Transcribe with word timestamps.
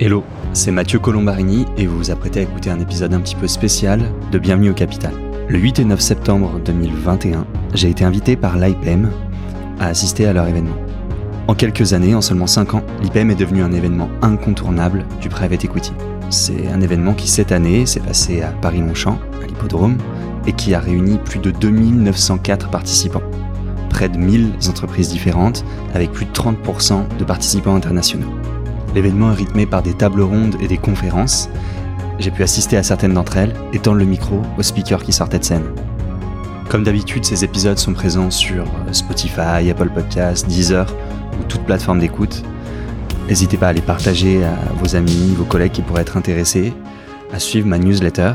Hello, 0.00 0.24
c'est 0.54 0.72
Mathieu 0.72 0.98
Colombarini 0.98 1.66
et 1.76 1.86
vous 1.86 1.98
vous 1.98 2.10
apprêtez 2.10 2.40
à 2.40 2.42
écouter 2.44 2.70
un 2.70 2.80
épisode 2.80 3.12
un 3.12 3.20
petit 3.20 3.36
peu 3.36 3.46
spécial 3.46 4.00
de 4.32 4.38
Bienvenue 4.38 4.70
au 4.70 4.74
Capital. 4.74 5.12
Le 5.48 5.58
8 5.58 5.80
et 5.80 5.84
9 5.84 6.00
septembre 6.00 6.58
2021, 6.64 7.46
j'ai 7.74 7.90
été 7.90 8.02
invité 8.02 8.34
par 8.34 8.56
l'IPM 8.56 9.10
à 9.78 9.88
assister 9.88 10.26
à 10.26 10.32
leur 10.32 10.48
événement. 10.48 10.74
En 11.46 11.54
quelques 11.54 11.92
années, 11.92 12.14
en 12.14 12.22
seulement 12.22 12.46
5 12.46 12.74
ans, 12.74 12.82
l'IPM 13.02 13.30
est 13.30 13.36
devenu 13.36 13.62
un 13.62 13.70
événement 13.72 14.08
incontournable 14.22 15.04
du 15.20 15.28
private 15.28 15.64
equity. 15.64 15.92
C'est 16.30 16.68
un 16.68 16.80
événement 16.80 17.12
qui 17.12 17.28
cette 17.28 17.52
année 17.52 17.84
s'est 17.84 18.00
passé 18.00 18.40
à 18.40 18.48
Paris-Longchamp, 18.48 19.18
à 19.42 19.46
l'hippodrome, 19.46 19.98
et 20.46 20.52
qui 20.52 20.74
a 20.74 20.80
réuni 20.80 21.18
plus 21.18 21.38
de 21.38 21.50
2904 21.50 22.70
participants. 22.70 23.22
Près 23.90 24.08
de 24.08 24.16
1000 24.16 24.54
entreprises 24.68 25.10
différentes, 25.10 25.64
avec 25.94 26.10
plus 26.12 26.24
de 26.24 26.32
30% 26.32 27.18
de 27.18 27.24
participants 27.24 27.76
internationaux. 27.76 28.32
L'événement 28.94 29.32
est 29.32 29.36
rythmé 29.36 29.66
par 29.66 29.82
des 29.82 29.94
tables 29.94 30.22
rondes 30.22 30.56
et 30.60 30.68
des 30.68 30.78
conférences. 30.78 31.48
J'ai 32.18 32.30
pu 32.30 32.42
assister 32.42 32.76
à 32.76 32.82
certaines 32.82 33.14
d'entre 33.14 33.36
elles 33.36 33.54
et 33.72 33.78
tendre 33.78 33.98
le 33.98 34.04
micro 34.04 34.42
aux 34.58 34.62
speakers 34.62 35.02
qui 35.02 35.12
sortaient 35.12 35.38
de 35.38 35.44
scène. 35.44 35.64
Comme 36.68 36.84
d'habitude, 36.84 37.24
ces 37.24 37.44
épisodes 37.44 37.78
sont 37.78 37.92
présents 37.92 38.30
sur 38.30 38.64
Spotify, 38.92 39.70
Apple 39.70 39.90
Podcasts, 39.90 40.46
Deezer 40.46 40.86
ou 41.40 41.44
toute 41.44 41.62
plateforme 41.64 41.98
d'écoute. 41.98 42.42
N'hésitez 43.28 43.56
pas 43.56 43.68
à 43.68 43.72
les 43.72 43.80
partager 43.80 44.44
à 44.44 44.56
vos 44.76 44.96
amis, 44.96 45.34
vos 45.36 45.44
collègues 45.44 45.72
qui 45.72 45.82
pourraient 45.82 46.02
être 46.02 46.16
intéressés, 46.16 46.72
à 47.32 47.38
suivre 47.38 47.66
ma 47.66 47.78
newsletter. 47.78 48.32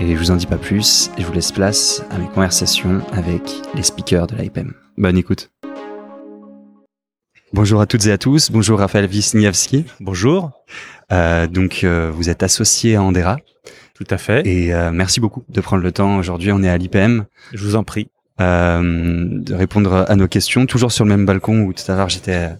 Et 0.00 0.14
je 0.14 0.18
vous 0.18 0.30
en 0.30 0.36
dis 0.36 0.46
pas 0.46 0.58
plus 0.58 1.10
et 1.16 1.22
je 1.22 1.26
vous 1.26 1.32
laisse 1.32 1.52
place 1.52 2.02
à 2.10 2.18
mes 2.18 2.28
conversations 2.28 3.00
avec 3.12 3.42
les 3.74 3.82
speakers 3.82 4.26
de 4.26 4.36
l'IPM. 4.36 4.74
Bonne 4.98 5.16
écoute. 5.16 5.50
Bonjour 7.56 7.80
à 7.80 7.86
toutes 7.86 8.04
et 8.04 8.12
à 8.12 8.18
tous. 8.18 8.50
Bonjour 8.50 8.80
Raphaël 8.80 9.06
Wisniewski. 9.06 9.86
Bonjour. 10.00 10.50
Euh, 11.10 11.46
donc 11.46 11.84
euh, 11.84 12.10
vous 12.12 12.28
êtes 12.28 12.42
associé 12.42 12.96
à 12.96 13.02
Andera. 13.02 13.38
Tout 13.94 14.04
à 14.10 14.18
fait. 14.18 14.46
Et 14.46 14.74
euh, 14.74 14.90
merci 14.92 15.20
beaucoup 15.20 15.42
de 15.48 15.60
prendre 15.62 15.82
le 15.82 15.90
temps. 15.90 16.18
Aujourd'hui, 16.18 16.52
on 16.52 16.62
est 16.62 16.68
à 16.68 16.76
l'IPM. 16.76 17.24
Je 17.54 17.64
vous 17.64 17.74
en 17.74 17.82
prie. 17.82 18.10
Euh, 18.42 18.82
de 19.40 19.54
répondre 19.54 20.04
à 20.06 20.14
nos 20.16 20.28
questions, 20.28 20.66
toujours 20.66 20.92
sur 20.92 21.06
le 21.06 21.08
même 21.08 21.24
balcon 21.24 21.62
où 21.62 21.72
tout 21.72 21.90
à 21.90 21.96
l'heure 21.96 22.10
j'étais 22.10 22.50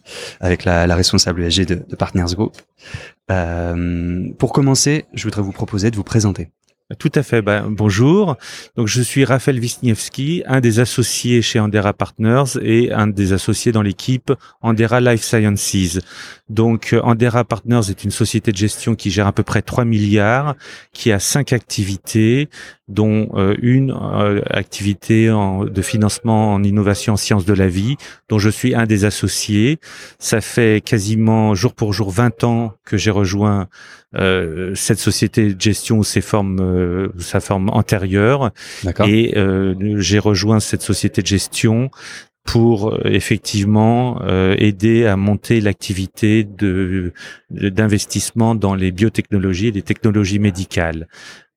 avec 0.40 0.64
la, 0.64 0.86
la, 0.86 0.94
responsable 0.94 1.42
ESG 1.42 1.66
de, 1.66 1.74
de 1.86 1.96
Partners 1.96 2.34
Group. 2.34 2.56
Euh, 3.30 4.30
pour 4.38 4.54
commencer, 4.54 5.04
je 5.12 5.24
voudrais 5.24 5.42
vous 5.42 5.52
proposer 5.52 5.90
de 5.90 5.96
vous 5.96 6.04
présenter. 6.04 6.48
Tout 7.00 7.10
à 7.16 7.24
fait. 7.24 7.42
Ben, 7.42 7.66
bonjour. 7.68 8.36
Donc, 8.76 8.86
je 8.86 9.02
suis 9.02 9.24
Raphaël 9.24 9.58
Wisniewski, 9.58 10.44
un 10.46 10.60
des 10.60 10.78
associés 10.78 11.42
chez 11.42 11.58
Andera 11.58 11.92
Partners 11.92 12.44
et 12.62 12.92
un 12.92 13.08
des 13.08 13.32
associés 13.32 13.72
dans 13.72 13.82
l'équipe 13.82 14.32
Andera 14.62 15.00
Life 15.00 15.24
Sciences. 15.24 15.98
Donc, 16.48 16.94
Andera 17.02 17.42
Partners 17.42 17.90
est 17.90 18.04
une 18.04 18.12
société 18.12 18.52
de 18.52 18.56
gestion 18.56 18.94
qui 18.94 19.10
gère 19.10 19.26
à 19.26 19.32
peu 19.32 19.42
près 19.42 19.62
3 19.62 19.84
milliards, 19.84 20.54
qui 20.92 21.10
a 21.10 21.18
cinq 21.18 21.52
activités, 21.52 22.48
dont 22.86 23.30
euh, 23.34 23.56
une 23.60 23.90
euh, 23.90 24.42
activité 24.48 25.26
de 25.26 25.82
financement 25.82 26.54
en 26.54 26.62
innovation 26.62 27.14
en 27.14 27.16
sciences 27.16 27.44
de 27.44 27.54
la 27.54 27.66
vie, 27.66 27.96
dont 28.28 28.38
je 28.38 28.48
suis 28.48 28.76
un 28.76 28.86
des 28.86 29.04
associés. 29.04 29.80
Ça 30.20 30.40
fait 30.40 30.80
quasiment 30.84 31.56
jour 31.56 31.74
pour 31.74 31.92
jour 31.92 32.10
20 32.10 32.44
ans 32.44 32.74
que 32.84 32.96
j'ai 32.96 33.10
rejoint 33.10 33.66
euh, 34.14 34.72
cette 34.74 34.98
société 34.98 35.52
de 35.52 35.60
gestion 35.60 35.98
ou 35.98 36.04
ses 36.04 36.20
formes, 36.20 36.60
euh, 36.76 37.08
sa 37.18 37.40
forme 37.40 37.70
antérieure. 37.70 38.52
Et 39.06 39.36
euh, 39.36 39.74
j'ai 39.98 40.18
rejoint 40.18 40.60
cette 40.60 40.82
société 40.82 41.22
de 41.22 41.26
gestion 41.26 41.90
pour 42.44 42.96
effectivement 43.04 44.22
aider 44.56 45.04
à 45.04 45.16
monter 45.16 45.60
l'activité 45.60 46.44
de 46.44 47.12
d'investissement 47.50 48.54
dans 48.54 48.76
les 48.76 48.92
biotechnologies 48.92 49.66
et 49.66 49.72
les 49.72 49.82
technologies 49.82 50.38
médicales. 50.38 51.08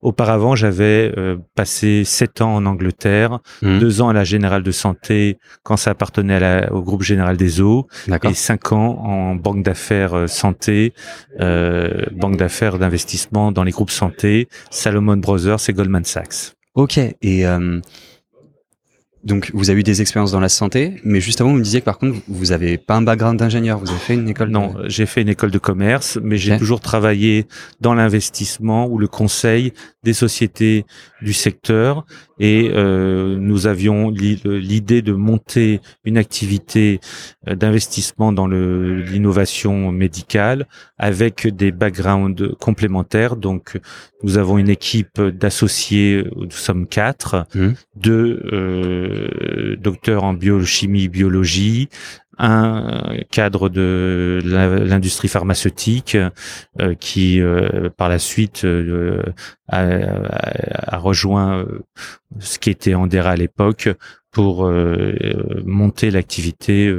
Auparavant, 0.02 0.56
j'avais 0.56 1.12
euh, 1.18 1.36
passé 1.56 2.04
sept 2.06 2.42
ans 2.42 2.56
en 2.56 2.66
Angleterre, 2.66 3.40
mmh. 3.62 3.80
deux 3.80 4.02
ans 4.02 4.08
à 4.08 4.14
la 4.14 4.24
Générale 4.24 4.64
de 4.64 4.72
Santé 4.72 5.38
quand 5.64 5.76
ça 5.76 5.92
appartenait 5.92 6.36
à 6.36 6.40
la, 6.40 6.74
au 6.74 6.82
groupe 6.82 7.04
Général 7.04 7.36
des 7.36 7.60
Eaux, 7.60 7.88
et 8.24 8.34
cinq 8.34 8.72
ans 8.72 8.98
en 9.04 9.36
banque 9.36 9.64
d'affaires 9.64 10.14
euh, 10.14 10.28
santé, 10.28 10.94
euh, 11.42 12.06
banque 12.14 12.38
d'affaires 12.38 12.80
d'investissement 12.80 13.52
dans 13.52 13.64
les 13.64 13.72
groupes 13.72 13.92
santé, 13.92 14.48
Salomon 14.70 15.18
Brothers 15.18 15.70
et 15.70 15.74
Goldman 15.74 16.06
Sachs. 16.06 16.54
Ok. 16.76 16.98
Et 16.98 17.46
euh, 17.46 17.82
donc, 19.24 19.52
vous 19.54 19.70
avez 19.70 19.82
eu 19.82 19.84
des 19.84 20.02
expériences 20.02 20.32
dans 20.32 20.40
la 20.40 20.48
santé, 20.48 21.02
mais 21.04 21.20
juste 21.20 21.42
avant, 21.42 21.52
vous 21.52 21.58
me 21.58 21.64
disiez 21.64 21.82
que 21.82 21.86
par 21.86 21.98
contre, 21.98 22.20
vous 22.30 22.52
avez 22.54 22.78
pas 22.78 22.96
un 22.96 23.02
background 23.02 23.38
d'ingénieur. 23.38 23.78
Vous 23.78 23.90
avez 23.90 24.00
fait 24.00 24.14
une 24.14 24.30
école 24.30 24.50
Non, 24.50 24.76
j'ai 24.86 25.06
fait 25.06 25.22
une 25.22 25.30
école 25.30 25.52
de 25.52 25.58
commerce, 25.58 26.18
mais 26.24 26.38
j'ai 26.38 26.58
toujours 26.58 26.80
travaillé 26.80 27.46
dans 27.82 27.94
l'investissement 27.94 28.88
ou 28.88 28.98
le 28.98 29.08
conseil 29.08 29.74
des 30.04 30.14
sociétés 30.14 30.86
du 31.22 31.34
secteur. 31.34 32.06
Et 32.40 32.72
euh, 32.74 33.38
nous 33.38 33.68
avions 33.68 34.10
l'idée 34.10 35.02
de 35.02 35.14
monter 35.14 35.82
une 36.06 36.18
activité 36.18 37.00
euh, 37.48 37.56
d'investissement 37.56 38.32
dans 38.32 38.48
l'innovation 38.48 39.92
médicale 39.92 40.68
avec 40.98 41.48
des 41.48 41.72
backgrounds 41.72 42.56
complémentaires. 42.60 43.36
Donc, 43.36 43.78
nous 44.24 44.38
avons 44.38 44.58
une 44.58 44.70
équipe 44.70 45.22
d'associés, 45.22 46.26
nous 46.36 46.50
sommes 46.52 46.88
quatre, 46.88 47.46
mmh. 47.54 47.68
deux 47.96 48.42
euh, 48.52 49.76
docteurs 49.78 50.24
en 50.24 50.34
biochimie, 50.34 51.08
biologie, 51.08 51.90
un 52.40 53.18
cadre 53.30 53.68
de 53.68 54.42
l'industrie 54.44 55.28
pharmaceutique 55.28 56.18
euh, 56.80 56.96
qui 56.96 57.42
euh, 57.42 57.90
par 57.96 58.08
la 58.08 58.18
suite 58.18 58.64
euh, 58.64 59.22
a, 59.68 59.86
a, 60.96 60.98
rejoint 60.98 61.66
ce 62.40 62.58
qui 62.58 62.70
était 62.70 62.96
Andera 62.96 63.32
à 63.32 63.36
l'époque 63.36 63.90
pour 64.32 64.72
monter 65.66 66.12
l'activité 66.12 66.94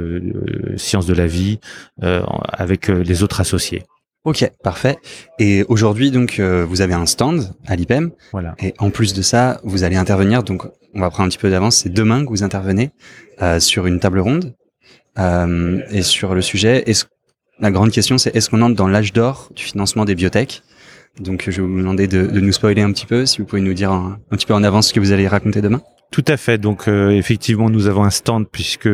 sciences 0.75 1.05
de 1.05 1.13
la 1.13 1.27
vie 1.27 1.59
avec 2.01 2.87
les 2.87 3.23
autres 3.23 3.39
associés. 3.39 3.83
Ok, 4.25 4.49
parfait. 4.63 4.97
Et 5.39 5.63
aujourd'hui, 5.69 6.11
donc, 6.11 6.39
vous 6.39 6.81
avez 6.81 6.93
un 6.93 7.05
stand 7.05 7.53
à 7.67 7.75
l'IPEM. 7.75 8.11
Voilà. 8.33 8.55
Et 8.59 8.73
en 8.79 8.89
plus 8.89 9.13
de 9.13 9.21
ça, 9.21 9.61
vous 9.63 9.83
allez 9.83 9.95
intervenir. 9.95 10.43
Donc, 10.43 10.63
on 10.93 10.99
va 10.99 11.09
prendre 11.09 11.27
un 11.27 11.29
petit 11.29 11.37
peu 11.37 11.49
d'avance. 11.49 11.77
C'est 11.77 11.93
demain 11.93 12.23
que 12.25 12.29
vous 12.29 12.43
intervenez 12.43 12.91
sur 13.59 13.87
une 13.87 13.99
table 13.99 14.19
ronde 14.19 14.53
euh, 15.19 15.81
et 15.89 16.01
sur 16.01 16.33
le 16.35 16.41
sujet, 16.41 16.83
est-ce, 16.87 17.05
la 17.59 17.71
grande 17.71 17.91
question, 17.91 18.17
c'est 18.17 18.35
est-ce 18.35 18.49
qu'on 18.49 18.61
entre 18.61 18.75
dans 18.75 18.87
l'âge 18.87 19.13
d'or 19.13 19.51
du 19.55 19.63
financement 19.63 20.05
des 20.05 20.15
biotech? 20.15 20.63
Donc, 21.19 21.43
je 21.49 21.61
vais 21.61 21.67
vous 21.67 21.77
demander 21.77 22.07
de, 22.07 22.25
de, 22.25 22.39
nous 22.39 22.53
spoiler 22.53 22.81
un 22.81 22.91
petit 22.91 23.05
peu, 23.05 23.25
si 23.25 23.39
vous 23.39 23.45
pouvez 23.45 23.61
nous 23.61 23.73
dire 23.73 23.91
un, 23.91 24.17
un 24.31 24.35
petit 24.37 24.45
peu 24.45 24.53
en 24.53 24.63
avance 24.63 24.87
ce 24.89 24.93
que 24.93 24.99
vous 24.99 25.11
allez 25.11 25.27
raconter 25.27 25.61
demain. 25.61 25.81
Tout 26.11 26.25
à 26.27 26.35
fait. 26.35 26.57
Donc 26.57 26.89
euh, 26.89 27.11
effectivement, 27.11 27.69
nous 27.69 27.87
avons 27.87 28.03
un 28.03 28.09
stand 28.09 28.45
puisque 28.51 28.89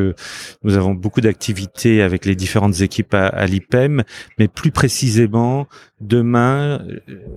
nous 0.63 0.77
avons 0.77 0.93
beaucoup 0.93 1.19
d'activités 1.19 2.03
avec 2.03 2.25
les 2.25 2.35
différentes 2.35 2.81
équipes 2.81 3.15
à, 3.15 3.25
à 3.25 3.47
l'IPEM, 3.47 4.03
mais 4.37 4.47
plus 4.47 4.69
précisément, 4.69 5.67
demain, 5.99 6.81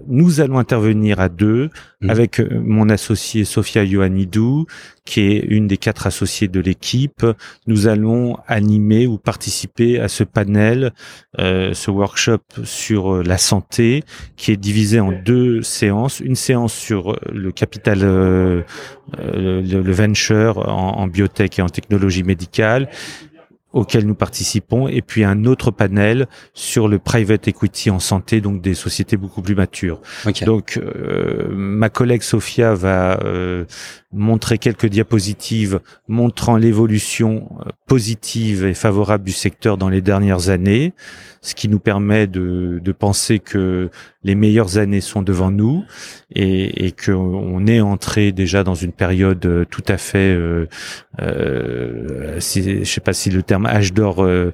nous 0.06 0.41
allons 0.41 0.59
intervenir 0.59 1.21
à 1.21 1.28
deux 1.28 1.71
mmh. 2.00 2.10
avec 2.10 2.41
euh, 2.41 2.60
mon 2.62 2.88
associé 2.88 3.44
Sofia 3.44 3.84
Ioannidou, 3.84 4.66
qui 5.04 5.22
est 5.22 5.38
une 5.38 5.66
des 5.66 5.76
quatre 5.76 6.06
associés 6.06 6.48
de 6.48 6.60
l'équipe. 6.60 7.26
Nous 7.66 7.88
allons 7.88 8.37
animer 8.47 9.06
ou 9.06 9.19
participer 9.19 9.98
à 9.98 10.09
ce 10.09 10.25
panel, 10.25 10.93
euh, 11.38 11.72
ce 11.75 11.91
workshop 11.91 12.43
sur 12.65 13.15
euh, 13.15 13.22
la 13.22 13.38
santé, 13.38 14.04
qui 14.37 14.53
est 14.53 14.56
divisé 14.56 15.00
en 15.00 15.12
deux 15.12 15.62
séances. 15.62 16.21
Une 16.21 16.37
séance 16.37 16.75
sur 16.75 17.19
le 17.32 17.50
capital, 17.50 18.00
euh, 18.03 18.62
le, 19.19 19.62
le, 19.62 19.92
venture 19.92 20.69
en, 20.69 20.98
en 20.98 21.06
biotech 21.09 21.59
et 21.59 21.62
en 21.62 21.69
technologie 21.69 22.22
médicale 22.22 22.88
auquel 23.73 24.07
nous 24.07 24.15
participons, 24.15 24.89
et 24.89 25.03
puis 25.03 25.25
un 25.25 25.45
autre 25.45 25.71
panel 25.71 26.27
sur 26.55 26.89
le 26.89 26.99
private 26.99 27.47
equity 27.49 27.91
en 27.91 28.01
santé, 28.01 28.41
donc 28.41 28.61
des 28.61 28.75
sociétés 28.75 29.17
beaucoup 29.17 29.43
plus 29.43 29.55
matures. 29.55 30.01
Okay. 30.27 30.45
Donc, 30.45 30.78
euh, 30.78 31.49
ma 31.51 31.89
collègue 31.89 32.22
Sophia 32.22 32.75
va 32.75 33.21
euh, 33.22 33.65
montrer 34.13 34.59
quelques 34.59 34.87
diapositives 34.87 35.81
montrant 36.09 36.57
l'évolution 36.57 37.49
euh, 37.61 37.71
positive 37.87 38.65
et 38.65 38.75
favorable 38.75 39.25
du 39.25 39.33
secteur 39.33 39.77
dans 39.77 39.89
les 39.89 40.01
dernières 40.01 40.49
années, 40.49 40.93
ce 41.41 41.55
qui 41.55 41.69
nous 41.69 41.78
permet 41.78 42.27
de, 42.27 42.81
de 42.83 42.93
penser 42.93 43.39
que 43.39 43.89
les 44.23 44.34
meilleures 44.34 44.77
années 44.77 45.01
sont 45.01 45.23
devant 45.23 45.51
nous 45.51 45.84
et, 46.34 46.87
et 46.87 46.93
qu'on 46.93 47.66
est 47.66 47.81
entré 47.81 48.33
déjà 48.33 48.65
dans 48.65 48.75
une 48.75 48.93
période 48.93 49.45
euh, 49.47 49.65
tout 49.65 49.84
à 49.89 49.97
fait, 49.97 50.34
euh, 50.34 50.66
euh, 51.21 52.20
si, 52.41 52.84
je 52.84 52.91
sais 52.91 53.01
pas 53.01 53.13
si 53.13 53.31
le 53.31 53.42
terme 53.42 53.66
âge 53.66 53.92
d'or 53.92 54.25
euh, 54.25 54.53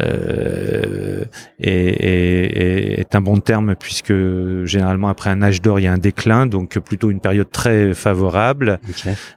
euh, 0.00 1.24
est, 1.60 1.70
est, 1.70 3.00
est, 3.00 3.14
un 3.14 3.20
bon 3.20 3.38
terme 3.38 3.74
puisque 3.76 4.14
généralement 4.64 5.08
après 5.08 5.30
un 5.30 5.42
âge 5.42 5.62
d'or 5.62 5.80
il 5.80 5.84
y 5.84 5.86
a 5.86 5.92
un 5.92 5.98
déclin, 5.98 6.46
donc 6.46 6.78
plutôt 6.78 7.10
une 7.10 7.20
période 7.20 7.50
très 7.50 7.94
favorable. 7.94 8.80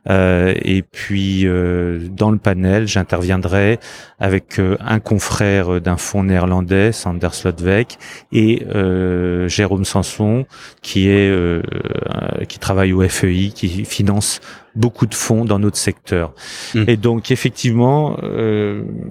Euh, 0.10 0.54
et 0.62 0.82
puis 0.82 1.46
euh, 1.46 2.00
dans 2.10 2.32
le 2.32 2.38
panel, 2.38 2.88
j'interviendrai 2.88 3.80
avec 4.20 4.60
un 4.80 5.00
confrère 5.00 5.80
d'un 5.80 5.98
fonds 5.98 6.24
néerlandais, 6.24 6.92
Sander 6.92 7.30
Slotweg, 7.32 7.88
et 8.32 8.66
Jérôme 9.48 9.86
Sanson, 9.86 10.46
qui 10.82 11.10
est 11.10 11.32
qui 12.48 12.60
travaille 12.60 12.92
au 12.92 13.08
FEI, 13.08 13.52
qui 13.54 13.86
finance 13.86 14.42
beaucoup 14.76 15.06
de 15.06 15.16
fonds 15.16 15.46
dans 15.46 15.60
notre 15.60 15.78
secteur. 15.78 16.34
Mmh. 16.74 16.84
Et 16.88 16.98
donc 16.98 17.32
effectivement, 17.32 18.18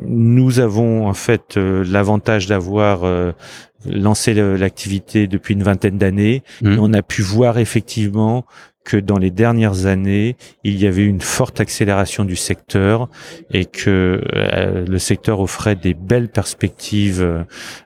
nous 0.07 0.61
avons 0.61 1.07
en 1.07 1.15
fait 1.15 1.57
l'avantage 1.57 2.47
d'avoir 2.47 3.03
lancé 3.87 4.35
l'activité 4.35 5.27
depuis 5.27 5.55
une 5.55 5.63
vingtaine 5.63 5.99
d'années. 5.99 6.43
Mmh. 6.63 6.79
On 6.81 6.93
a 6.93 7.03
pu 7.03 7.23
voir 7.23 7.59
effectivement 7.59 8.45
que 8.89 8.97
dans 8.97 9.19
les 9.19 9.31
dernières 9.31 9.85
années, 9.85 10.39
il 10.65 10.81
y 10.81 10.87
avait 10.87 11.05
une 11.05 11.21
forte 11.21 11.61
accélération 11.61 12.25
du 12.25 12.37
secteur 12.37 13.11
et 13.53 13.67
que 13.67 14.23
euh, 14.35 14.87
le 14.87 14.99
secteur 14.99 15.41
offrait 15.41 15.77
des 15.77 15.93
belles 15.93 16.31
perspectives 16.31 17.45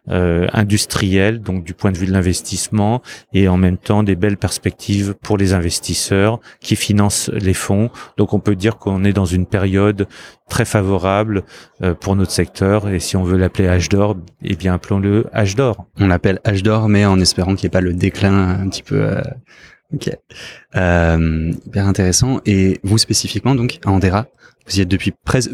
euh, 0.09 0.47
industrielles, 0.53 1.41
donc 1.41 1.65
du 1.65 1.75
point 1.75 1.91
de 1.91 1.99
vue 1.99 2.07
de 2.07 2.13
l'investissement, 2.13 3.03
et 3.33 3.49
en 3.49 3.57
même 3.57 3.79
temps 3.79 4.05
des 4.05 4.15
belles 4.15 4.37
perspectives 4.37 5.17
pour 5.21 5.39
les 5.39 5.55
investisseurs 5.55 6.39
qui 6.61 6.77
financent 6.77 7.31
les 7.31 7.55
fonds. 7.55 7.91
Donc 8.17 8.33
on 8.33 8.39
peut 8.39 8.55
dire 8.55 8.79
qu'on 8.79 9.03
est 9.03 9.13
dans 9.13 9.25
une 9.25 9.47
période 9.47 10.07
très 10.49 10.65
favorable 10.65 11.43
euh, 11.83 11.95
pour 11.95 12.15
notre 12.15 12.31
secteur 12.31 12.89
et 12.89 13.01
si 13.01 13.17
on 13.17 13.25
veut 13.25 13.39
l'appeler 13.39 13.67
âge 13.67 13.89
d'or, 13.89 14.17
eh 14.45 14.55
bien 14.55 14.75
appelons-le 14.75 15.27
âge 15.35 15.57
d'or. 15.57 15.87
On 15.99 16.07
l'appelle 16.07 16.39
âge 16.47 16.63
d'or, 16.63 16.89
mais 16.89 17.05
en 17.05 17.19
espérant 17.19 17.57
qu'il 17.57 17.67
n'y 17.67 17.73
ait 17.73 17.79
pas 17.79 17.81
le 17.81 17.93
déclin 17.93 18.51
un 18.51 18.69
petit 18.69 18.85
peu 18.85 19.17
Ok. 19.95 20.11
Euh, 20.77 21.53
hyper 21.67 21.87
intéressant. 21.87 22.41
Et 22.47 22.81
vous 22.83 22.99
spécifiquement, 22.99 23.55
donc, 23.55 23.79
Andera, 23.85 24.27
vous 24.67 24.79
y 24.79 24.81
êtes 24.81 24.89
depuis 24.89 25.13
presque. 25.25 25.51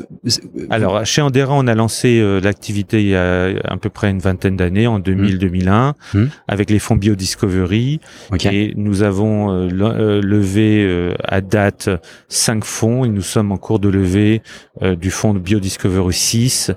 Alors 0.70 1.04
chez 1.06 1.22
Andera, 1.22 1.54
on 1.54 1.66
a 1.66 1.74
lancé 1.74 2.20
euh, 2.20 2.40
l'activité 2.40 3.00
il 3.00 3.08
y 3.08 3.16
a 3.16 3.54
à 3.64 3.76
peu 3.76 3.88
près 3.88 4.10
une 4.10 4.18
vingtaine 4.18 4.56
d'années, 4.56 4.86
en 4.86 5.00
2000-2001, 5.00 5.92
mmh. 6.14 6.18
mmh. 6.18 6.30
avec 6.46 6.70
les 6.70 6.78
fonds 6.78 6.96
Biodiscovery. 6.96 8.00
Et 8.44 8.72
nous 8.76 9.02
avons 9.02 9.50
euh, 9.50 9.68
euh, 9.70 10.20
levé 10.22 11.14
à 11.24 11.40
date 11.40 11.88
cinq 12.28 12.64
fonds. 12.64 13.04
Et 13.04 13.08
nous 13.08 13.22
sommes 13.22 13.52
en 13.52 13.56
cours 13.56 13.78
de 13.78 13.88
levée 13.88 14.42
du 14.82 15.10
fonds 15.10 15.34
Biodiscovery 15.34 16.12
6, 16.14 16.72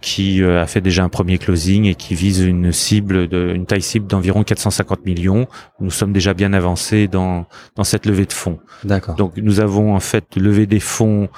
qui 0.00 0.44
a 0.44 0.66
fait 0.66 0.80
déjà 0.80 1.04
un 1.04 1.08
premier 1.08 1.38
closing 1.38 1.86
et 1.86 1.94
qui 1.94 2.14
vise 2.14 2.40
une 2.40 2.72
cible, 2.72 3.28
de, 3.28 3.52
une 3.54 3.66
taille 3.66 3.82
cible 3.82 4.06
d'environ 4.06 4.42
450 4.42 5.04
millions. 5.04 5.46
Nous 5.80 5.90
sommes 5.90 6.12
déjà 6.12 6.34
bien 6.34 6.52
avancés 6.52 7.08
dans 7.08 7.46
dans 7.76 7.84
cette 7.84 8.06
levée 8.06 8.26
de 8.26 8.32
fonds. 8.32 8.58
D'accord. 8.84 9.14
Donc 9.14 9.34
nous 9.36 9.60
avons 9.60 9.94
en 9.94 10.00
fait 10.00 10.24
levé 10.36 10.66
des 10.66 10.80
fonds 10.80 11.28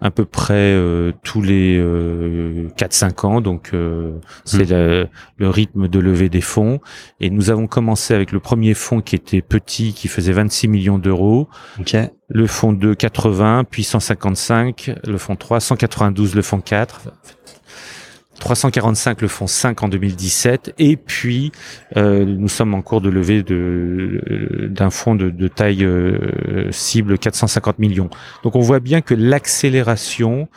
à 0.00 0.10
peu 0.10 0.24
près 0.24 0.54
euh, 0.54 1.12
tous 1.22 1.42
les 1.42 1.76
euh, 1.78 2.68
4-5 2.76 3.26
ans. 3.26 3.40
Donc 3.40 3.70
euh, 3.74 4.18
c'est 4.44 4.70
hmm. 4.70 5.08
le, 5.38 5.48
rythme 5.48 5.88
de 5.88 5.98
levée 5.98 6.28
des 6.28 6.40
fonds. 6.40 6.80
Et 7.20 7.30
nous 7.30 7.50
avons 7.50 7.66
commencé 7.66 8.14
avec 8.14 8.32
le 8.32 8.40
premier 8.40 8.74
fonds 8.74 9.00
qui 9.00 9.16
était 9.16 9.42
petit, 9.42 9.92
qui 9.92 10.08
faisait 10.08 10.32
26 10.32 10.68
millions 10.68 10.98
d'euros. 10.98 11.48
Le 12.30 12.46
fonds 12.46 12.72
2, 12.72 12.94
80, 12.94 13.64
puis 13.70 13.84
155, 13.84 14.92
le 15.06 15.18
fonds 15.18 15.36
3, 15.36 15.60
192, 15.60 16.34
le 16.34 16.42
fonds 16.42 16.60
4. 16.60 17.10
345 18.38 19.22
le 19.22 19.28
font 19.28 19.46
5 19.46 19.82
en 19.82 19.88
2017 19.88 20.74
et 20.78 20.96
puis 20.96 21.52
euh, 21.96 22.24
nous 22.24 22.48
sommes 22.48 22.74
en 22.74 22.82
cours 22.82 23.00
de 23.00 23.08
levée 23.08 23.42
de 23.42 24.68
d'un 24.70 24.90
fonds 24.90 25.14
de, 25.14 25.30
de, 25.30 25.48
taille 25.48 25.84
euh, 25.84 26.70
cible 26.70 27.18
450 27.18 27.78
millions. 27.78 28.10
Donc 28.44 28.56
on 28.56 28.60
voit 28.60 28.80
bien 28.80 29.00
que 29.00 29.14
l'accélération, 29.14 30.48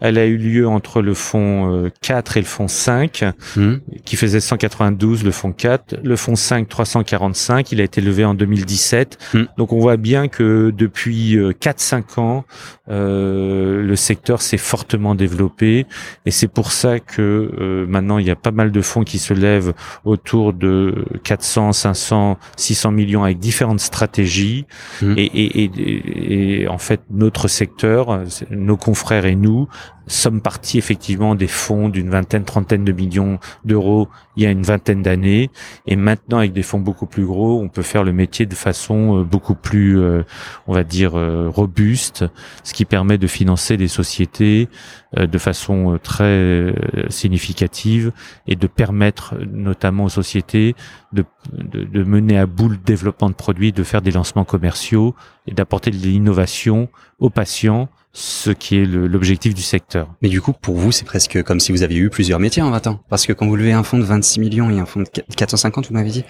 elle 0.00 0.18
a 0.18 0.26
eu 0.26 0.36
lieu 0.36 0.68
entre 0.68 1.02
le 1.02 1.14
fonds 1.14 1.90
4 2.02 2.32
euh, 2.36 2.38
et 2.38 2.42
le 2.42 2.46
fonds 2.46 2.68
5 2.68 3.24
mmh. 3.56 3.74
qui 4.04 4.16
faisait 4.16 4.40
192 4.40 5.24
le 5.24 5.30
fonds 5.30 5.52
4, 5.52 5.96
le 6.02 6.16
fonds 6.16 6.36
5 6.36 6.68
345, 6.68 7.72
il 7.72 7.80
a 7.80 7.84
été 7.84 8.00
levé 8.00 8.24
en 8.24 8.34
2017. 8.34 9.18
Mmh. 9.34 9.42
Donc 9.56 9.72
on 9.72 9.78
voit 9.78 9.96
bien 9.96 10.28
que 10.28 10.72
depuis 10.76 11.38
4 11.60 11.80
5 11.80 12.18
ans 12.18 12.44
le 12.88 13.94
secteur 13.94 14.42
s'est 14.42 14.58
fortement 14.58 15.14
développé 15.14 15.86
et 16.26 16.30
c'est 16.30 16.48
pour 16.48 16.72
ça 16.72 16.98
que 16.98 17.29
euh, 17.30 17.86
maintenant 17.86 18.18
il 18.18 18.26
y 18.26 18.30
a 18.30 18.36
pas 18.36 18.50
mal 18.50 18.72
de 18.72 18.80
fonds 18.80 19.04
qui 19.04 19.18
se 19.18 19.34
lèvent 19.34 19.72
autour 20.04 20.52
de 20.52 21.04
400, 21.24 21.72
500, 21.72 22.38
600 22.56 22.90
millions 22.92 23.24
avec 23.24 23.38
différentes 23.38 23.80
stratégies. 23.80 24.66
Mmh. 25.02 25.14
Et, 25.16 25.24
et, 25.24 25.64
et, 25.64 26.62
et, 26.62 26.68
en 26.68 26.78
fait, 26.78 27.00
notre 27.10 27.48
secteur, 27.48 28.22
nos 28.50 28.76
confrères 28.76 29.26
et 29.26 29.36
nous, 29.36 29.68
sommes 30.06 30.40
partis 30.40 30.78
effectivement 30.78 31.34
des 31.34 31.46
fonds 31.46 31.88
d'une 31.88 32.10
vingtaine, 32.10 32.44
trentaine 32.44 32.84
de 32.84 32.92
millions 32.92 33.38
d'euros 33.64 34.08
il 34.36 34.44
y 34.44 34.46
a 34.46 34.50
une 34.50 34.62
vingtaine 34.62 35.02
d'années. 35.02 35.50
Et 35.86 35.96
maintenant, 35.96 36.38
avec 36.38 36.52
des 36.52 36.62
fonds 36.62 36.78
beaucoup 36.78 37.06
plus 37.06 37.26
gros, 37.26 37.60
on 37.60 37.68
peut 37.68 37.82
faire 37.82 38.04
le 38.04 38.12
métier 38.12 38.46
de 38.46 38.54
façon 38.54 39.18
euh, 39.18 39.24
beaucoup 39.24 39.54
plus, 39.54 39.98
euh, 40.00 40.22
on 40.66 40.72
va 40.72 40.84
dire, 40.84 41.12
robuste, 41.12 42.24
ce 42.64 42.72
qui 42.72 42.84
permet 42.84 43.18
de 43.18 43.26
financer 43.26 43.76
des 43.76 43.88
sociétés 43.88 44.68
de 45.16 45.38
façon 45.38 45.98
très 46.00 46.72
significative 47.08 48.12
et 48.46 48.54
de 48.54 48.66
permettre 48.68 49.34
notamment 49.44 50.04
aux 50.04 50.08
sociétés 50.10 50.76
de, 51.12 51.24
de, 51.52 52.04
mener 52.04 52.38
à 52.38 52.46
bout 52.46 52.68
le 52.68 52.76
développement 52.76 53.28
de 53.28 53.34
produits, 53.34 53.72
de 53.72 53.82
faire 53.82 54.02
des 54.02 54.12
lancements 54.12 54.44
commerciaux 54.44 55.14
d'apporter 55.54 55.90
de 55.90 55.96
l'innovation 55.96 56.88
aux 57.18 57.30
patients 57.30 57.88
ce 58.12 58.50
qui 58.50 58.76
est 58.76 58.86
l'objectif 58.86 59.54
du 59.54 59.62
secteur. 59.62 60.08
Mais 60.20 60.28
du 60.28 60.40
coup, 60.40 60.52
pour 60.52 60.76
vous, 60.76 60.90
c'est 60.90 61.04
presque 61.04 61.42
comme 61.44 61.60
si 61.60 61.70
vous 61.70 61.82
aviez 61.82 61.98
eu 61.98 62.10
plusieurs 62.10 62.40
métiers 62.40 62.60
en 62.60 62.70
20 62.70 62.88
ans. 62.88 63.00
Parce 63.08 63.24
que 63.24 63.32
quand 63.32 63.46
vous 63.46 63.54
levez 63.54 63.72
un 63.72 63.84
fonds 63.84 63.98
de 63.98 64.02
26 64.02 64.40
millions 64.40 64.68
et 64.70 64.80
un 64.80 64.86
fonds 64.86 65.00
de 65.00 65.34
450, 65.36 65.88
vous 65.88 65.94
m'avez 65.94 66.10
dit, 66.10 66.24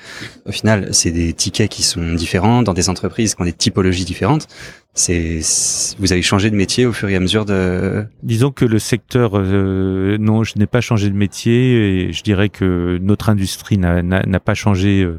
au 0.44 0.52
final, 0.52 0.93
c'est 0.93 1.11
des 1.11 1.32
tickets 1.32 1.70
qui 1.70 1.82
sont 1.82 2.12
différents 2.12 2.62
dans 2.62 2.75
des 2.75 2.90
entreprises 2.90 3.34
qui 3.34 3.40
ont 3.40 3.46
des 3.46 3.52
typologies 3.52 4.05
différentes 4.05 4.46
c'est 4.93 5.41
vous 5.99 6.13
avez 6.13 6.23
changé 6.23 6.51
de 6.51 6.57
métier 6.57 6.85
au 6.85 6.93
fur 6.93 7.09
et 7.09 7.17
à 7.17 7.21
mesure 7.21 7.45
de. 7.45 8.05
Disons 8.23 8.51
que 8.51 8.65
le 8.65 8.79
secteur, 8.79 9.33
euh, 9.35 10.19
non, 10.19 10.43
je 10.43 10.59
n'ai 10.59 10.67
pas 10.67 10.81
changé 10.81 11.09
de 11.09 11.15
métier 11.15 12.09
et 12.09 12.13
je 12.13 12.23
dirais 12.23 12.49
que 12.49 12.99
notre 13.01 13.29
industrie 13.29 13.79
n'a 13.79 14.41
pas 14.41 14.55
changé. 14.55 15.03
Euh, 15.03 15.19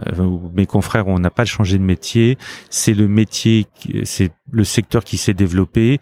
euh, 0.00 0.38
mes 0.54 0.66
confrères, 0.66 1.06
on 1.06 1.18
n'a 1.18 1.30
pas 1.30 1.44
changé 1.44 1.78
de 1.78 1.82
métier. 1.82 2.36
C'est 2.68 2.94
le 2.94 3.06
métier, 3.06 3.66
c'est 4.04 4.32
le 4.50 4.64
secteur 4.64 5.04
qui 5.04 5.16
s'est 5.16 5.34
développé. 5.34 6.00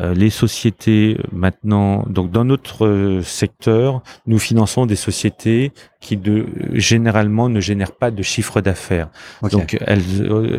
Euh, 0.00 0.14
les 0.14 0.30
sociétés 0.30 1.18
maintenant, 1.30 2.04
donc 2.08 2.32
dans 2.32 2.44
notre 2.44 2.86
euh, 2.86 3.22
secteur, 3.22 4.02
nous 4.26 4.38
finançons 4.38 4.86
des 4.86 4.96
sociétés 4.96 5.72
qui 6.00 6.16
de, 6.16 6.46
généralement 6.72 7.48
ne 7.48 7.60
génèrent 7.60 7.94
pas 7.94 8.10
de 8.10 8.22
chiffre 8.22 8.60
d'affaires. 8.60 9.08
Donc 9.52 9.76
elles, 9.86 10.02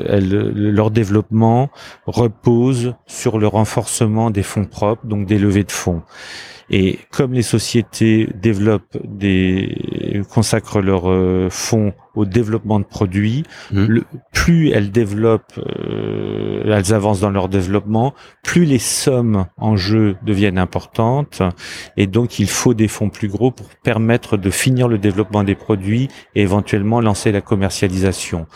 elles, 0.07 0.29
leur 0.29 0.89
développement 0.89 1.69
repose 2.05 2.95
sur 3.07 3.37
le 3.39 3.47
renforcement 3.47 4.29
des 4.31 4.43
fonds 4.43 4.65
propres, 4.65 5.05
donc 5.05 5.25
des 5.25 5.37
levées 5.37 5.63
de 5.63 5.71
fonds. 5.71 6.03
Et 6.69 6.99
comme 7.11 7.33
les 7.33 7.43
sociétés 7.43 8.29
développent 8.35 8.97
des 9.03 10.23
consacrent 10.29 10.81
leurs 10.81 11.09
euh, 11.09 11.49
fonds 11.49 11.93
au 12.15 12.25
développement 12.25 12.79
de 12.79 12.85
produits, 12.85 13.43
mmh. 13.71 13.85
le, 13.85 14.03
plus 14.31 14.69
elles 14.71 14.91
développent, 14.91 15.59
euh, 15.59 16.61
elles 16.65 16.93
avancent 16.93 17.19
dans 17.19 17.29
leur 17.29 17.49
développement, 17.49 18.13
plus 18.43 18.65
les 18.65 18.79
sommes 18.79 19.45
en 19.57 19.75
jeu 19.75 20.15
deviennent 20.23 20.57
importantes, 20.57 21.41
et 21.97 22.07
donc 22.07 22.39
il 22.39 22.47
faut 22.47 22.73
des 22.73 22.87
fonds 22.87 23.09
plus 23.09 23.27
gros 23.27 23.51
pour 23.51 23.67
permettre 23.83 24.37
de 24.37 24.49
finir 24.49 24.87
le 24.87 24.97
développement 24.97 25.43
des 25.43 25.55
produits 25.55 26.07
et 26.35 26.41
éventuellement 26.41 27.01
lancer 27.01 27.31
la 27.31 27.41
commercialisation. 27.41 28.47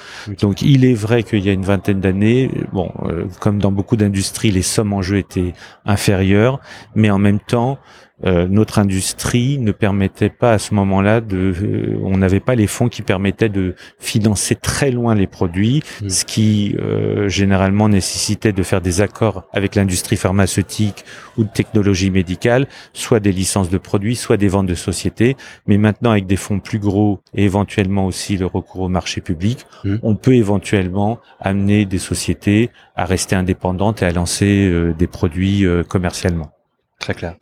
Donc 0.41 0.61
il 0.61 0.85
est 0.85 0.93
vrai 0.93 1.23
qu'il 1.23 1.45
y 1.45 1.49
a 1.49 1.53
une 1.53 1.65
vingtaine 1.65 1.99
d'années, 1.99 2.49
bon, 2.71 2.91
euh, 3.03 3.25
comme 3.39 3.59
dans 3.59 3.71
beaucoup 3.71 3.97
d'industries, 3.97 4.51
les 4.51 4.61
sommes 4.61 4.93
en 4.93 5.01
jeu 5.01 5.17
étaient 5.17 5.53
inférieures, 5.85 6.59
mais 6.95 7.09
en 7.09 7.19
même 7.19 7.39
temps, 7.39 7.77
euh, 8.25 8.47
notre 8.49 8.79
industrie 8.79 9.57
ne 9.59 9.71
permettait 9.71 10.29
pas 10.29 10.53
à 10.53 10.59
ce 10.59 10.73
moment-là 10.73 11.21
de, 11.21 11.53
euh, 11.61 11.99
on 12.03 12.17
n'avait 12.17 12.41
pas 12.41 12.55
les 12.55 12.67
fonds 12.67 12.89
qui 12.89 13.01
permettaient 13.01 13.49
de 13.49 13.75
financer 13.99 14.55
très 14.55 14.91
loin 14.91 15.15
les 15.15 15.27
produits, 15.27 15.81
mmh. 16.01 16.09
ce 16.09 16.25
qui 16.25 16.75
euh, 16.79 17.29
généralement 17.29 17.87
nécessitait 17.87 18.51
de 18.51 18.63
faire 18.63 18.81
des 18.81 19.01
accords 19.01 19.47
avec 19.53 19.75
l'industrie 19.75 20.17
pharmaceutique 20.17 21.05
ou 21.37 21.45
de 21.45 21.49
technologie 21.49 22.11
médicale, 22.11 22.67
soit 22.93 23.19
des 23.19 23.31
licences 23.31 23.69
de 23.69 23.77
produits, 23.77 24.15
soit 24.15 24.37
des 24.37 24.49
ventes 24.49 24.67
de 24.67 24.75
sociétés. 24.75 25.37
Mais 25.67 25.77
maintenant, 25.77 26.11
avec 26.11 26.25
des 26.25 26.35
fonds 26.35 26.59
plus 26.59 26.79
gros 26.79 27.21
et 27.33 27.45
éventuellement 27.45 28.05
aussi 28.05 28.37
le 28.37 28.45
recours 28.45 28.81
au 28.81 28.89
marché 28.89 29.21
public, 29.21 29.65
mmh. 29.85 29.95
on 30.03 30.15
peut 30.15 30.35
éventuellement 30.35 31.19
amener 31.39 31.85
des 31.85 31.99
sociétés 31.99 32.69
à 32.95 33.05
rester 33.05 33.35
indépendantes 33.35 34.01
et 34.01 34.05
à 34.05 34.11
lancer 34.11 34.69
des 34.97 35.07
produits 35.07 35.65
commercialement. 35.87 36.51
Très 36.99 37.13
clair. 37.13 37.35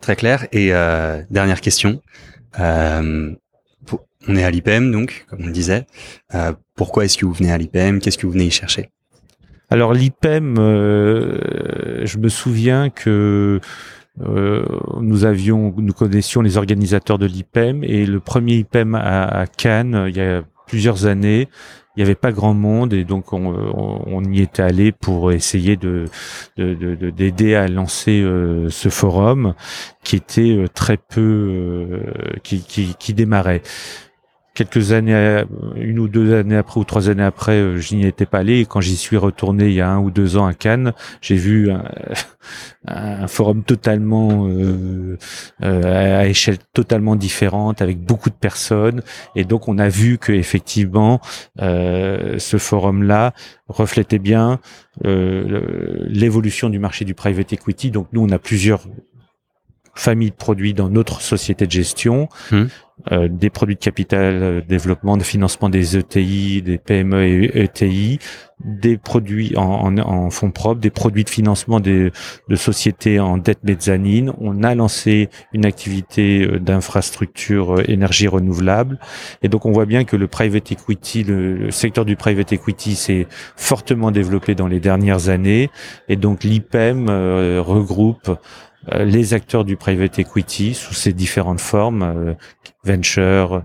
Très 0.00 0.16
clair. 0.16 0.46
Et 0.52 0.72
euh, 0.72 1.22
dernière 1.30 1.60
question. 1.60 2.00
Euh, 2.58 3.32
on 4.28 4.36
est 4.36 4.44
à 4.44 4.50
l'IPM, 4.50 4.90
donc, 4.90 5.24
comme 5.28 5.40
on 5.42 5.46
le 5.46 5.52
disait. 5.52 5.86
Euh, 6.34 6.52
pourquoi 6.74 7.04
est-ce 7.04 7.16
que 7.16 7.24
vous 7.24 7.32
venez 7.32 7.52
à 7.52 7.58
l'IPM 7.58 8.00
Qu'est-ce 8.00 8.18
que 8.18 8.26
vous 8.26 8.32
venez 8.32 8.46
y 8.46 8.50
chercher? 8.50 8.90
Alors 9.70 9.92
l'IPEM, 9.94 10.56
je 10.56 12.18
me 12.18 12.28
souviens 12.28 12.88
que 12.88 13.60
nous 14.18 15.24
avions, 15.24 15.74
nous 15.76 15.92
connaissions 15.92 16.40
les 16.40 16.56
organisateurs 16.56 17.18
de 17.18 17.26
l'IPEM 17.26 17.82
et 17.82 18.06
le 18.06 18.20
premier 18.20 18.54
IPEM 18.58 18.94
à 18.94 19.44
Cannes 19.56 20.06
il 20.08 20.16
y 20.16 20.20
a 20.20 20.44
plusieurs 20.66 21.06
années 21.06 21.48
il 21.96 22.00
n'y 22.00 22.02
avait 22.02 22.14
pas 22.14 22.32
grand 22.32 22.54
monde 22.54 22.92
et 22.92 23.04
donc 23.04 23.32
on, 23.32 24.22
y 24.24 24.42
était 24.42 24.62
allé 24.62 24.92
pour 24.92 25.32
essayer 25.32 25.76
de 25.76 26.06
d'aider 26.56 27.54
à 27.54 27.68
lancer 27.68 28.20
euh, 28.20 28.68
ce 28.70 28.88
forum 28.88 29.54
qui 30.02 30.16
était 30.16 30.56
euh, 30.56 30.68
très 30.68 30.96
peu 30.96 31.20
euh, 31.20 32.00
qui, 32.42 32.60
qui, 32.62 32.94
qui 32.98 33.14
démarrait 33.14 33.62
quelques 34.56 34.92
années, 34.92 35.44
une 35.76 35.98
ou 36.00 36.08
deux 36.08 36.34
années 36.34 36.56
après 36.56 36.80
ou 36.80 36.84
trois 36.84 37.08
années 37.10 37.22
après, 37.22 37.52
euh, 37.52 37.78
je 37.78 37.94
n'y 37.94 38.06
étais 38.06 38.26
pas 38.26 38.38
allé. 38.38 38.60
Et 38.60 38.66
quand 38.66 38.80
j'y 38.80 38.96
suis 38.96 39.16
retourné 39.16 39.66
il 39.66 39.74
y 39.74 39.80
a 39.80 39.88
un 39.88 39.98
ou 40.00 40.10
deux 40.10 40.36
ans 40.36 40.46
à 40.46 40.54
Cannes, 40.54 40.92
j'ai 41.20 41.36
vu 41.36 41.70
un, 41.70 43.26
forum 43.28 43.62
totalement 43.62 44.48
euh, 44.48 45.18
euh, 45.62 46.20
à 46.20 46.26
échelle 46.26 46.58
totalement 46.72 47.14
différente, 47.14 47.82
avec 47.82 48.00
beaucoup 48.00 48.30
de 48.30 48.34
personnes. 48.34 49.02
Et 49.36 49.44
donc 49.44 49.68
on 49.68 49.78
a 49.78 49.88
vu 49.88 50.18
que 50.18 50.32
effectivement, 50.32 51.20
ce 51.58 52.56
forum-là 52.58 53.34
reflétait 53.68 54.18
bien 54.18 54.58
l'évolution 55.04 56.70
du 56.70 56.78
marché 56.78 57.04
du 57.04 57.14
private 57.14 57.52
equity. 57.52 57.90
Donc 57.90 58.08
nous, 58.12 58.22
on 58.22 58.30
a 58.30 58.38
plusieurs 58.38 58.80
familles 59.98 60.30
de 60.30 60.36
produits 60.36 60.74
dans 60.74 60.88
notre 60.88 61.20
société 61.20 61.66
de 61.66 61.72
gestion. 61.72 62.28
Mmh. 62.50 62.64
Euh, 63.12 63.28
des 63.28 63.50
produits 63.50 63.74
de 63.74 63.80
capital 63.80 64.42
euh, 64.42 64.60
développement, 64.66 65.18
de 65.18 65.22
financement 65.22 65.68
des 65.68 65.98
ETI, 65.98 66.62
des 66.62 66.78
PME 66.78 67.24
et 67.24 67.62
ETI, 67.62 68.18
des 68.64 68.96
produits 68.96 69.54
en, 69.54 69.98
en, 69.98 70.30
fonds 70.30 70.50
propres, 70.50 70.80
des 70.80 70.88
produits 70.88 71.22
de 71.22 71.28
financement 71.28 71.78
des, 71.78 72.10
de 72.48 72.56
sociétés 72.56 73.20
en 73.20 73.36
dette 73.36 73.62
mezzanine. 73.64 74.32
On 74.40 74.62
a 74.62 74.74
lancé 74.74 75.28
une 75.52 75.66
activité 75.66 76.46
euh, 76.46 76.58
d'infrastructure 76.58 77.86
énergie 77.86 78.28
renouvelable. 78.28 78.98
Et 79.42 79.48
donc 79.50 79.66
on 79.66 79.72
voit 79.72 79.84
bien 79.84 80.04
que 80.04 80.16
le 80.16 80.26
private 80.26 80.72
equity, 80.72 81.22
le, 81.22 81.70
secteur 81.70 82.06
du 82.06 82.16
private 82.16 82.54
equity 82.54 82.96
s'est 82.96 83.26
fortement 83.56 84.10
développé 84.10 84.54
dans 84.54 84.68
les 84.68 84.80
dernières 84.80 85.28
années. 85.28 85.68
Et 86.08 86.16
donc 86.16 86.44
l'IPEM 86.44 87.10
regroupe 87.60 88.30
euh, 88.30 88.34
les 88.92 89.34
acteurs 89.34 89.64
du 89.64 89.76
private 89.76 90.18
equity 90.18 90.74
sous 90.74 90.94
ses 90.94 91.12
différentes 91.12 91.60
formes, 91.60 92.02
euh, 92.02 92.34
venture, 92.84 93.64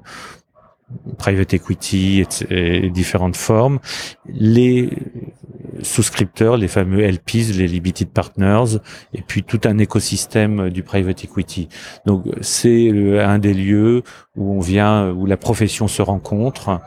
private 1.17 1.53
equity 1.53 2.25
et, 2.49 2.89
différentes 2.89 3.37
formes, 3.37 3.79
les 4.27 4.89
souscripteurs, 5.83 6.57
les 6.57 6.67
fameux 6.67 7.01
LPs, 7.01 7.57
les 7.57 7.67
limited 7.67 8.09
partners, 8.09 8.77
et 9.13 9.21
puis 9.21 9.43
tout 9.43 9.61
un 9.65 9.77
écosystème 9.77 10.69
du 10.69 10.83
private 10.83 11.23
equity. 11.23 11.67
Donc 12.05 12.25
c'est 12.41 12.89
un 13.19 13.39
des 13.39 13.53
lieux 13.53 14.03
où 14.35 14.57
on 14.57 14.59
vient, 14.59 15.11
où 15.11 15.25
la 15.25 15.37
profession 15.37 15.87
se 15.87 16.01
rencontre, 16.01 16.79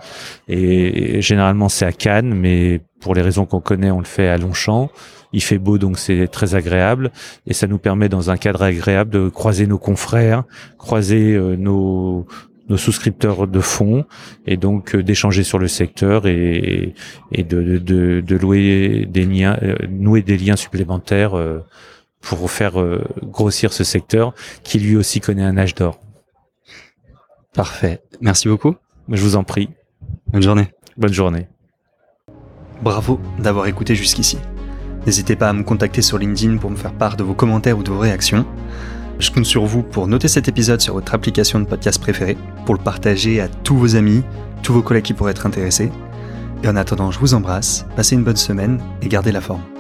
et 0.49 1.21
généralement 1.21 1.69
c'est 1.69 1.87
à 1.87 1.93
Cannes, 1.93 2.35
mais 2.35 2.81
pour 3.01 3.15
les 3.15 3.21
raisons 3.21 3.45
qu'on 3.45 3.61
connaît, 3.61 3.91
on 3.91 3.99
le 3.99 4.07
fait 4.07 4.29
à 4.29 4.39
Longchamp. 4.39 4.91
Il 5.35 5.43
fait 5.43 5.59
beau, 5.59 5.77
donc 5.79 5.99
c'est 5.99 6.27
très 6.29 6.55
agréable. 6.55 7.11
Et 7.47 7.53
ça 7.53 7.67
nous 7.67 7.77
permet, 7.77 8.09
dans 8.09 8.31
un 8.31 8.39
cadre 8.39 8.63
agréable, 8.63 9.11
de 9.11 9.29
croiser 9.29 9.67
nos 9.67 9.79
confrères, 9.79 10.45
croiser 10.79 11.35
euh, 11.35 11.57
nos, 11.57 12.27
nos 12.69 12.77
souscripteurs 12.77 13.47
de 13.47 13.61
fonds 13.61 14.05
et 14.47 14.57
donc 14.57 14.95
euh, 14.95 15.03
d'échanger 15.03 15.43
sur 15.43 15.59
le 15.59 15.69
secteur 15.69 16.27
et, 16.27 16.95
et 17.33 17.43
de, 17.43 17.79
de, 17.79 18.21
de, 18.21 18.37
louer 18.37 19.07
des 19.09 19.25
liens, 19.25 19.59
euh, 19.63 19.77
nouer 19.89 20.23
des 20.23 20.37
liens 20.37 20.57
supplémentaires 20.57 21.35
pour 22.21 22.51
faire 22.51 22.75
grossir 23.23 23.73
ce 23.73 23.85
secteur 23.85 24.35
qui 24.63 24.79
lui 24.79 24.97
aussi 24.97 25.21
connaît 25.21 25.43
un 25.43 25.59
âge 25.59 25.75
d'or. 25.75 26.01
Parfait. 27.55 28.03
Merci 28.21 28.49
beaucoup. 28.49 28.75
Je 29.09 29.23
vous 29.23 29.37
en 29.37 29.45
prie. 29.45 29.69
Bonne 30.29 30.43
journée. 30.43 30.69
Bonne 30.97 31.13
journée. 31.13 31.47
Bravo 32.83 33.21
d'avoir 33.39 33.67
écouté 33.67 33.95
jusqu'ici. 33.95 34.39
N'hésitez 35.07 35.37
pas 35.37 35.51
à 35.51 35.53
me 35.53 35.63
contacter 35.63 36.03
sur 36.03 36.19
LinkedIn 36.19 36.57
pour 36.57 36.71
me 36.71 36.77
faire 36.77 36.93
part 36.93 37.17
de 37.17 37.23
vos 37.23 37.35
commentaires 37.35 37.79
ou 37.79 37.83
de 37.83 37.91
vos 37.91 37.99
réactions. 37.99 38.47
Je 39.19 39.31
compte 39.31 39.47
sur 39.47 39.65
vous 39.65 39.83
pour 39.83 40.07
noter 40.07 40.29
cet 40.29 40.49
épisode 40.49 40.81
sur 40.81 40.95
votre 40.95 41.15
application 41.15 41.61
de 41.61 41.65
podcast 41.65 42.01
préférée, 42.01 42.37
pour 42.67 42.75
le 42.75 42.81
partager 42.81 43.41
à 43.41 43.49
tous 43.49 43.77
vos 43.77 43.97
amis, 43.97 44.23
tous 44.63 44.73
vos 44.73 44.83
collègues 44.83 45.05
qui 45.05 45.15
pourraient 45.15 45.33
être 45.33 45.47
intéressés. 45.47 45.91
Et 46.63 46.69
en 46.69 46.77
attendant, 46.77 47.11
je 47.11 47.19
vous 47.19 47.35
embrasse, 47.35 47.87
passez 47.97 48.15
une 48.17 48.25
bonne 48.25 48.37
semaine 48.37 48.81
et 49.03 49.09
gardez 49.09 49.33
la 49.33 49.41
forme. 49.41 49.74